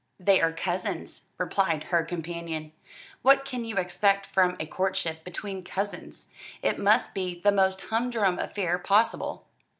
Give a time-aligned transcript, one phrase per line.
[0.19, 2.71] "They are cousins," replied her companion.
[3.21, 6.25] "What can you expect from a courtship between cousins?
[6.63, 9.45] It must be the most humdrum affair possible."